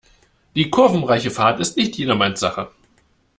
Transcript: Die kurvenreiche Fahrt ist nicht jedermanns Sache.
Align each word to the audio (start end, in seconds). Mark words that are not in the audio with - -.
Die 0.55 0.71
kurvenreiche 0.71 1.29
Fahrt 1.29 1.59
ist 1.59 1.77
nicht 1.77 1.95
jedermanns 1.95 2.39
Sache. 2.39 2.71